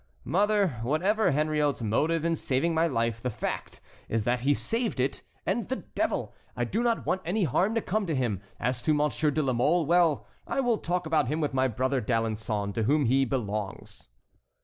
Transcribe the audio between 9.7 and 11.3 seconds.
well, I will talk about